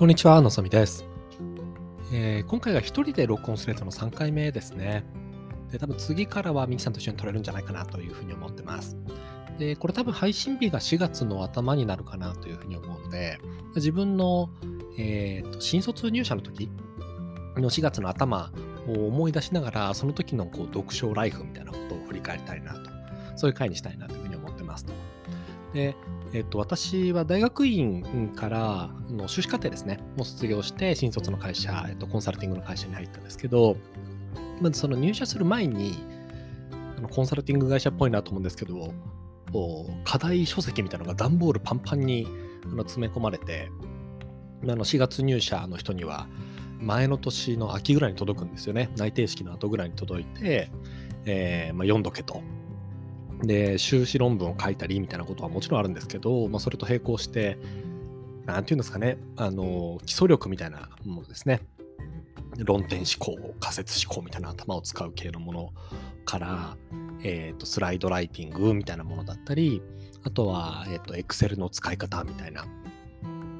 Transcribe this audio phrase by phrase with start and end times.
[0.00, 1.04] こんにちは、のぞみです。
[2.10, 5.04] えー、今回が一人で録音するやつの3回目ですね。
[5.70, 8.96] で、多分次からはミキさんと一緒に撮れるんじゃないかなというふうに思ってます。
[9.58, 13.36] で、これ多分配信日が4月の頭になるかなというふうに思うので、
[13.76, 14.48] 自分の、
[14.96, 16.70] えーと、新卒入社の時
[17.58, 18.52] の4月の頭
[18.88, 22.90] を思い出しながら、その時のこう読書ライフみたいなことを振り返りたいなと、
[23.36, 24.94] そういう回にしたいなというふうに思ってますと。
[25.74, 25.94] で、
[26.32, 33.76] えっと、私は大学院からの修士課程ですね、もう卒業して、新卒の会社、えっと、コンサルティングの会社に入ったんですけど、
[34.60, 35.94] まずその入社する前に、
[37.10, 38.94] コンサルティング会社っぽいなと思うんですけど、
[40.04, 42.28] 課題書籍みたいなのが段ボールパンパンに
[42.78, 43.70] 詰め込まれて、
[44.62, 46.28] あの4月入社の人には、
[46.80, 48.90] 前の年の秋ぐらいに届くんですよね。
[48.96, 50.70] 内定式の後ぐらいに届いて、
[51.26, 52.40] えーまあ、読んどけと。
[53.42, 57.58] で、修士論文を書いたりみたいなことはもちろんあるんですけど、まあ、それと並行して、
[58.46, 61.60] なんていうんですかね、あの、基礎力みたいなものですね。
[62.58, 65.72] 論点思考、仮説思考みたいな頭を使う系のもの
[66.24, 66.76] から、
[67.22, 69.82] えっ、ー、と、スライドライティングみたいなものだったり、
[70.24, 72.66] あとは、えっ、ー、と、Excel の使い方みたいな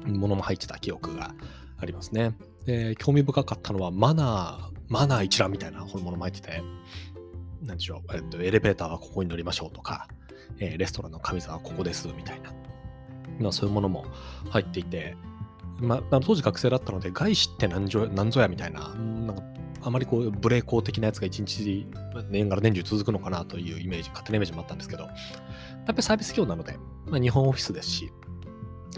[0.05, 1.33] ものも入ってた記憶が
[1.77, 2.35] ありますね。
[2.65, 6.61] で、興味深かったのは、マナー、マナー一覧みたいな本物も入ってて、
[7.71, 10.07] なんでしょう、えっと、エレベーターはここに乗りましょうとか、
[10.59, 12.53] えー、レストランの神様はここですみたいな、
[13.39, 14.05] まあ、そういうものも
[14.49, 15.15] 入っていて、
[15.79, 19.41] まあ、当時学生だったので、外資って何ぞ何ぞやみたいな、なんか
[19.83, 21.87] あまりこう、ブレーコー的なやつが一日
[22.29, 25.13] 年がら年中続くのかなというイメージ、勝手なイメージもあったんですけど、やっ
[25.87, 26.77] ぱりサービス業なので、
[27.07, 28.11] まあ、日本オフィスですし、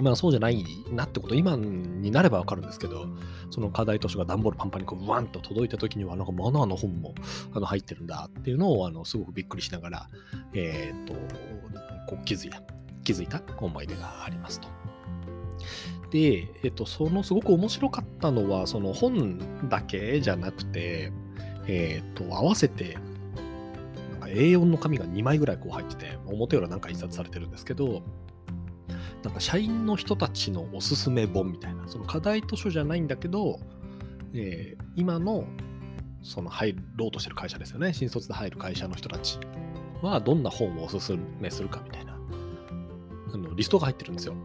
[0.02, 3.06] まあそうじゃないなってこと、今になればわかるんですけど、
[3.52, 7.14] その課題図書が段ボールパンパンにこうワンと届いた時には、なんかマナーの本も
[7.54, 10.10] あの入ってるんだっていうのをあのすごくびっくりしながら、
[10.54, 11.14] えっ、と、
[12.08, 12.62] こう気づいた、
[13.04, 14.68] 気づいた思い出がありますと。
[16.10, 21.12] で、えっ、と、そのすごく面白かったのは、その本だけじゃなくて、
[21.68, 22.98] えっ、と、合わせて、
[24.12, 28.02] なんか A4 の紙が2枚ぐらいこう入ってて、表裏なんか印刷されてるんですけど、
[29.24, 33.60] なんか社員の人たちのおすすめ本みたいな、その課題図書じゃないんだけど、
[34.34, 35.46] えー、今の
[36.22, 39.40] その入ろうとしてる会社ですよね、新卒で入る会社の人たち
[40.02, 42.18] はどんな本をおすすめするかみたいな
[43.34, 44.36] あのリストが入ってるんですよ。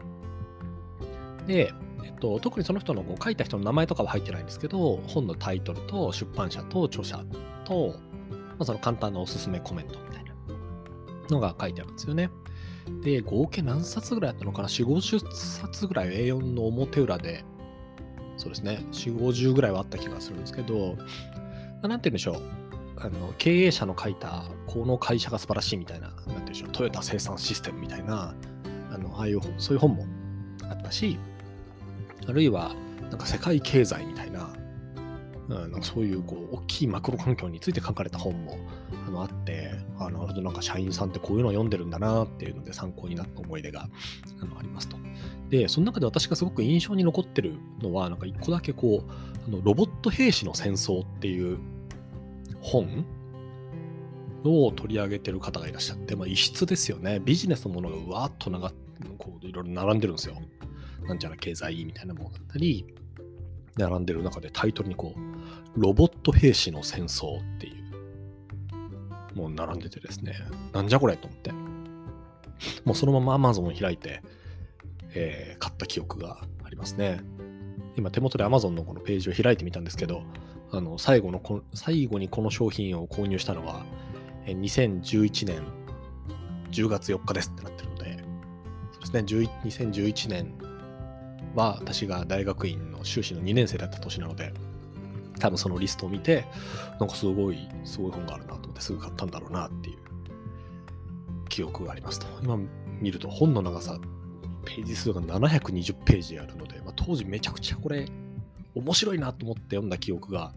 [1.47, 1.73] で、
[2.05, 7.25] えっと、特にその人のこう書いた人の名前とかは入ってないんですけど、本のタイトルと出版社と著者
[7.65, 7.95] と、
[8.31, 10.33] まあ、その簡単なおすすめコメントみたいな
[11.31, 12.31] のが書いてあるんですよね。
[13.03, 17.45] で、合計何冊ぐらいあったのかな ?4、50冊ぐらい A4 の表裏で、
[18.37, 20.97] そうですね、4、50ぐらいはあった気がするんですけど、
[21.83, 22.43] なんて言うんでしょう。
[23.01, 28.35] あの経営者の書いた、この会社が素晴らしいみたいな、なんて言うんでしょう、トヨタ生産システムみたいな、
[28.91, 30.07] あのああいう、そういう本も
[30.69, 31.17] あったし、
[32.27, 32.75] あるいは、
[33.11, 34.51] なんか世界経済みたいな、
[35.49, 38.59] うん、なんかそういうこう大きいマクロ環境について書かれた本も、
[40.09, 43.89] あなるほど、なんか社員さんってこういうのを読んでるんだなっていうので参考になった思い出が
[44.41, 44.97] あのありますと。
[45.51, 49.11] で、その中で私がすごく印象に残ってるのは、なんか一個だけこう、
[49.47, 51.59] あのロボット兵士の戦争っていう
[52.61, 53.05] 本
[54.45, 57.21] を取り上げてる方がいらっしゃって、まあ、異質ですよね。
[57.25, 58.71] ビジネスのものがうわーっと長
[59.17, 60.37] こういろいろ並んでるんですよ。
[61.07, 62.87] なんちゃら経済みたいなものだったり、
[63.77, 67.78] 並んでる中でタイトルにこう、ロボット兵士の戦争っていう、
[69.39, 70.35] もう並んでてですね、
[70.73, 71.53] なんじゃこれと思って、
[72.85, 74.21] もうそのまま Amazon を開いて、
[75.15, 77.21] えー、買った記憶がありますね。
[77.97, 80.25] 今手元で Amazon のこのページを開いてみたんですけど、
[80.73, 83.85] あの最後のこ最後にこの商品を購入したのは、
[84.45, 85.63] え2011年
[86.73, 88.19] 10月4日ですってなってるので、
[88.95, 90.53] そうですね、2011年
[91.55, 94.53] は私が大学院の修士の2年生だった年なので、
[95.39, 96.47] 多分そのリストを見て、
[96.99, 99.99] なんかすごい、すごい本があるなと思ってすぐ買ったんだろうなっていう
[101.49, 102.27] 記憶がありますと。
[102.43, 102.59] 今
[103.01, 103.99] 見ると本の長さ、
[104.65, 108.07] ページ数が720ページあるので、まあ、当時めちゃくちゃこれ
[108.75, 110.53] 面白いなと思って読んだ記憶が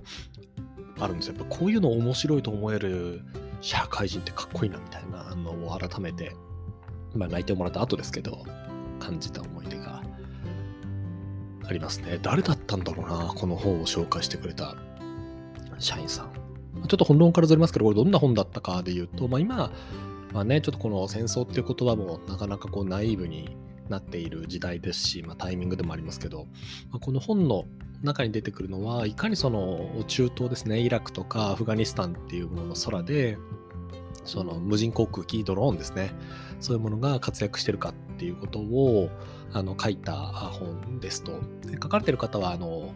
[1.00, 1.36] あるんですよ。
[1.36, 3.22] やっぱこういうの面白いと思える
[3.62, 6.36] 社会人ってかっこいいなみたいなのを改めて、
[7.16, 8.44] まあ泣いてもらった後ですけど、
[9.00, 10.04] 感じた思い出が
[11.66, 12.20] ありますね。
[12.22, 14.76] 誰だったんだろうな、この本を紹介してくれた
[15.78, 16.32] 社員さん。
[16.88, 19.72] ちょっと本論からずれますけど、これどんな本だったかで言うと、まあ、今
[20.34, 23.58] はね、ちょっとこの戦争っていう言葉もなかなかこうナイーブに
[23.90, 26.46] なっている時代ですし、まあ、タイミングでもありますけど、
[26.92, 27.66] まあ、この本の
[28.04, 33.38] 中に出てくるのは、いかにその中東ですね、イラクとかアフガニスタンっていうものの空で、
[34.24, 36.12] その無人航空機、ドローンですね。
[36.60, 39.10] そういうものが活躍してるかっていうことを
[39.52, 41.40] あの書いた本ですと。
[41.82, 42.94] 書かれてる方は、あの、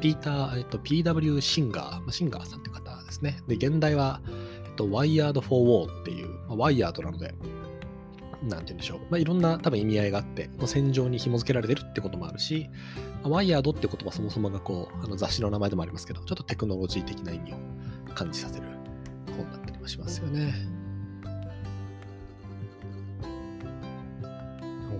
[0.00, 3.38] ピーター、えっと、PW シンガー、シンガーさんって方ですね。
[3.48, 4.20] で、現代は、
[4.66, 7.34] えっと、Wired for War っていう、まあ、ワイヤードなので、
[8.48, 8.98] なんて言うんでしょう。
[9.10, 12.68] まあ、いろんな多分意味合いがあって、戦場に紐付けられてるってこともあるし、
[13.22, 17.56] まあ、ワイヤードって言葉そもそもがこう、あの雑誌の名前でもありますけど、ちょっとテクノロジー的な意味を
[18.14, 18.66] 感じさせる
[19.36, 20.54] 本だったもしますよね。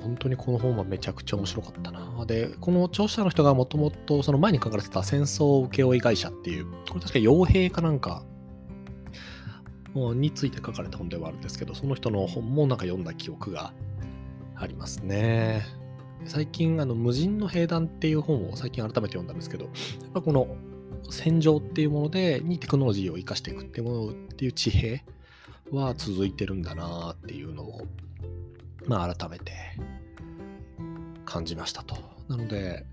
[0.03, 2.27] 本当にこの本はめちゃくちゃ面白かったな。
[2.27, 8.23] で、この著者の人がもともとその前に書かれてた戦争請負会社っていう、これ確か傭兵かなんか
[9.95, 13.73] について書かれた本ではあるんですけど、その人の本もなんか読んだ記憶が
[14.57, 15.63] ありますね。
[16.27, 19.73] 最近、あの、無人の兵団っていう本を最近改めて読んだんですけど、やっ
[20.13, 20.55] ぱこの
[21.11, 25.01] 戦場っていうもので、にテクノロジーを生かしていくっていうものっていう地平
[25.71, 27.87] は続いてるんだなっていうのを、
[28.87, 29.53] まあ改めて
[31.25, 31.97] 感じましたと。
[32.29, 32.87] なので、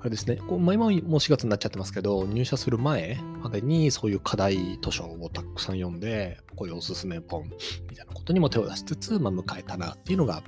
[0.00, 7.44] あれですね、こうまあ、今もう4月になっちゃってますけど、入社する前までにそういう課題図書をたくさん読んで、こういうおすすめ本
[7.90, 10.42] みたいなことにも手を出しつつ、まあ、迎えたなっていうのが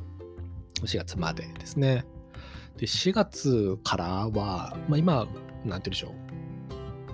[0.82, 2.06] 4月までですね。
[2.78, 6.21] で、4月からは、まあ、今、なんて言うんでしょう。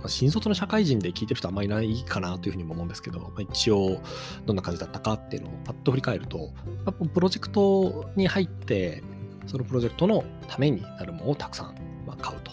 [0.06, 4.00] 新卒の社会人で聞いてる人あんまりいないかなというふうにも思うんですけど、まあ、一応
[4.46, 9.02] どんな感じだったかっていうのをパッと振り返ると、やっぱプロジェクトに入って、
[9.46, 11.74] そのプロジェクトのためになるものをたくさん
[12.20, 12.52] 買うと。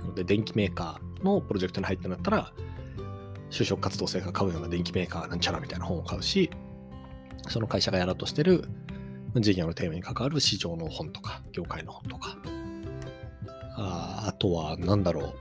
[0.00, 2.52] なので、電気メーカーのプロジェクトに入ってなったら、
[3.50, 6.50] 就職活動生が買うような電気メーカーなんちゃらみたいな本を買うし、
[7.48, 8.64] その会社がやろうとしてる
[9.36, 12.36] 事業のテーマに関わる市場の本とか、業界の本とか、
[13.76, 15.34] ああとは、なんだろう。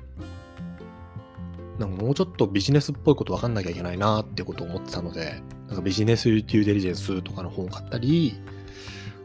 [1.81, 8.39] なんかもうちょっとビジネスっぽいこと分かんなきゃいけないなってことを思ってたので、なんかビジネスデューデリジェンスとかの本を買ったり、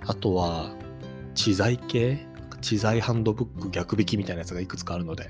[0.06, 0.74] あとは、
[1.34, 2.26] 知財系？
[2.62, 5.28] 知財ハンドブック逆引きみたいなやつがいくつかあるので、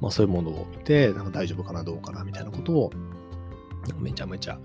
[0.00, 2.92] まあそういうものを見て、なんか大丈夫かな、どうかな、みたいなことを、
[3.98, 4.58] めちゃめちゃ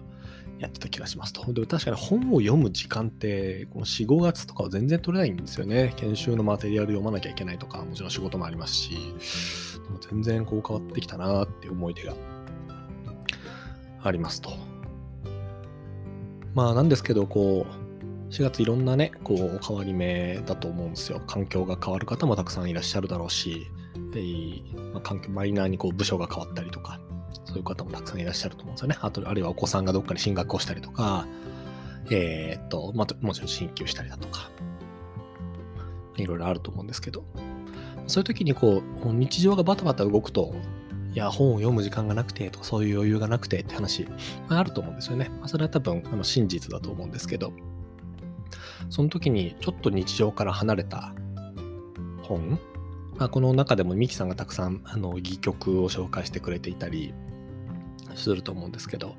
[0.64, 1.52] やってた気がしますと。
[1.54, 5.94] で確かに本を読む時間って、この4、5月とかは全然取れないんですよね。
[5.98, 8.98] 研修のマテリアル読まなきゃいけないとか、もちろん仕事もありますし、で
[9.90, 12.14] も全然こう変わってきたなっていう思い出が
[14.02, 14.52] ありますと。
[16.54, 21.22] まあなんですけど、こう、4月いろんなね、こう、変わり目だと思うんですよ。
[21.28, 23.68] 環境が変わる方もたくさんいらっしゃるだろうし、
[24.14, 24.22] で
[24.94, 27.00] まあ、マイナーにこう部署が変わったりとか、
[27.46, 28.98] そういう方もたくさんいらっしゃると思うんですよね。
[29.02, 31.28] あと、あるいはお子さんがどっかに進学をしたりとか、
[32.12, 34.50] えー、っと、まあ、もちろん進級したりだとか、
[36.18, 37.24] いろいろあると思うんですけど、
[38.08, 40.54] そういう時にこう、日常がバタバタ動くと、
[41.14, 44.06] いや、本を読む時間がなくてとか、そういう余裕がなくてって話、
[44.50, 45.30] まあ、あると思うんですよね。
[45.40, 47.54] まあ、それは多分、あの真実だと思うんですけど、
[48.90, 51.14] その時にちょっと日常から離れた
[52.24, 52.60] 本、
[53.18, 57.14] まあ、この中でもミキさんがたくさんあの戯曲を紹介してくれていたり
[58.16, 59.14] すると思うんですけど、ま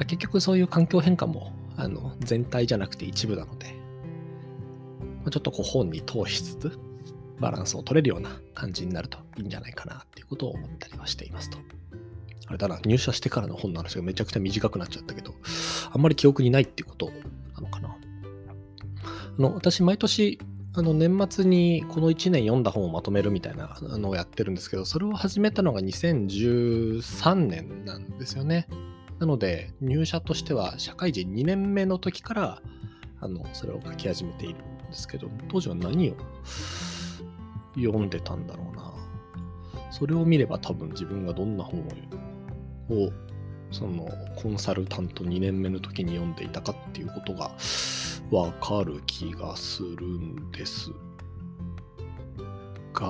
[0.00, 3.74] あ、結局そういう環境変化もあの全体じゃなくて一部なので、
[5.20, 6.78] まあ、ちょっとこう本に通しつつ
[7.38, 11.58] バランスを取れるような感じになるといいんじゃないかなっていうことを思ったりはしていますと。
[12.48, 15.34] あれだな、入社してからの本の話がめちゃくちゃ短くなっちゃったけど、
[15.92, 17.10] あんまり記憶にないっていうこと
[17.54, 17.88] なのかな。
[17.88, 20.38] あの私、毎年、
[20.78, 28.68] あの年末にこの1年読んだ本をまとめるみたいなのをやってるんですけど、それを始めたのが2013年なんですよね。
[29.18, 32.62] なので、入社としては社会人2年目の時から
[33.20, 36.16] あのそれを書き始めているんですけど、当時は何を
[37.74, 38.92] 読んでたんだろうな。
[39.90, 41.80] それを見れば多分自分がどんな本
[42.90, 43.10] を
[43.70, 44.06] その
[44.36, 47.50] コンサルタント2年目の時に読んでいたかっていうことが
[48.30, 50.90] わかる気がするんです。
[52.92, 53.06] が、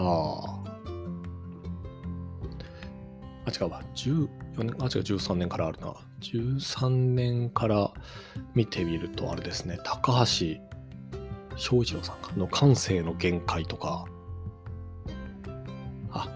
[3.47, 5.95] あ、違うわ、14年、あ、違う、13年からあるな。
[6.21, 7.93] 13年から
[8.55, 10.61] 見てみると、あれですね、高橋
[11.57, 14.07] 翔一郎さんの感性の限界とか、
[16.11, 16.29] あ、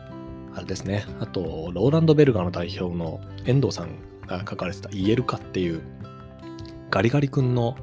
[0.54, 5.82] あれですね、あと、ローランド・ベルガーの代表の遠藤さんが書かれてた言えるかっていう、
[6.90, 7.76] ガリガリ君の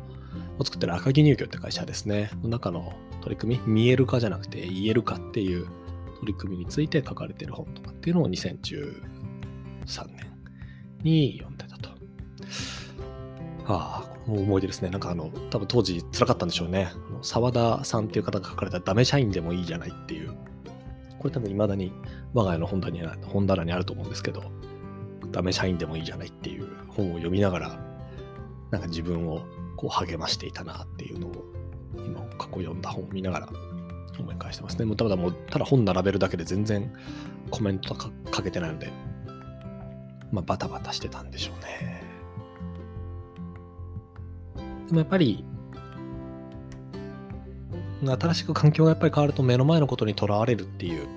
[0.59, 5.67] を作ってる赤木乳業って会社ですね、の中の取り組み、見えるかじゃなくて言えるかっていう
[6.19, 9.01] 取り組みについて書かれてる本とかっていうのを2013
[10.07, 10.33] 年
[11.03, 11.89] に読んでたと。
[13.67, 14.89] ああ、この思い出ですね。
[14.89, 16.89] なんかあの、多分当時辛かったんでしょうね。
[17.21, 20.33] 沢田さんっていう方が書かれたダメ社員でもいいじゃないっていう。
[21.19, 21.91] これ多分未だに
[22.33, 24.43] 我が家の本棚に本棚にあると思うんですけど、
[25.31, 27.79] ダメ社員でもいいじゃないっていう本を読みながら、
[28.71, 29.45] なんか自分を
[29.77, 31.45] こう励ましていたなっていうのを、
[32.05, 33.49] 今過去読んだ本を見ながら
[34.19, 34.85] 思い返してますね。
[34.85, 36.91] もうただもう、ただ本並べるだけで全然
[37.49, 38.91] コメントかかけてないので、
[40.31, 42.03] まあバタバタしてたんでしょうね。
[44.87, 45.45] でもやっぱり、
[48.03, 51.07] 新しく環境がやっぱり変わると目の前のことにとらわれるっていう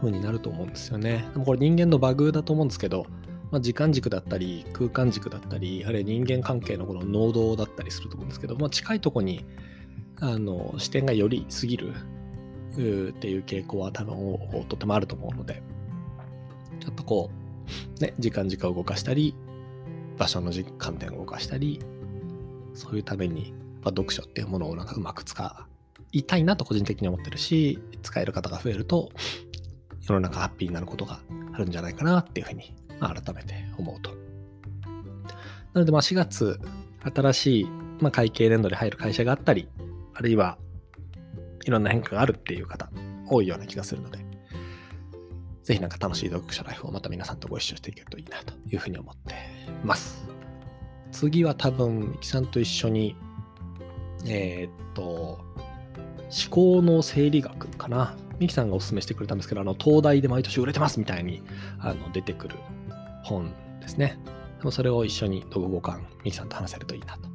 [0.00, 1.28] 風になると思うんですよね。
[1.32, 3.06] でもこれ人間のバグだと思うんですけど、
[3.52, 9.44] まあ、時間軸だったり空間軸だったりあるいは人間関係のこの能動だったりすると思うんですけど、まあ、近いとこに
[10.20, 11.94] あの視点がより過ぎる
[13.10, 15.62] っていう傾向は多分とてもあると思うので
[16.80, 17.30] ちょっとこ
[17.98, 19.34] うね時間軸を動かしたり
[20.16, 21.80] 場所の観点を動かしたり
[22.72, 25.66] そういうために、まあ、読書っていうものをなんかうまく使
[26.12, 29.10] いたいなと個人的に思ってるし使える方が増えると
[30.00, 31.20] 世の中ハッピーになることが
[31.52, 32.74] あるんじゃないかなっていうふうに
[33.08, 34.10] 改めて思うと。
[35.74, 36.60] なので、まあ、4月、
[37.14, 37.64] 新しい、
[38.00, 39.68] まあ、会計年度で入る会社があったり、
[40.14, 40.58] あるいは
[41.64, 42.90] いろんな変化があるっていう方、
[43.28, 44.18] 多いような気がするので、
[45.62, 49.34] ぜひなんか楽しい読書ライフをまた皆さんとご一緒していけるといいなというふうに思って
[49.84, 50.26] ます。
[51.12, 53.16] 次は多分、ミキさんと一緒に、
[54.26, 58.16] えー、っと、思考の整理学かな。
[58.38, 61.42] ミキさんがお勧めしてくれたんですけど、あの、東大で毎年売れてますみたいに
[61.78, 62.56] あの出てくる
[63.22, 64.18] 本ですね。
[64.58, 67.28] でもそれを一緒に読後感、ミキさんと話せるといいなと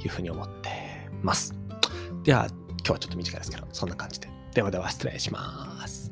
[0.00, 0.70] いうふうに思って
[1.22, 1.54] ます。
[2.22, 4.28] では、今日はちょっと短いですけど、そんな感じで。
[4.54, 6.03] ではでは失礼します。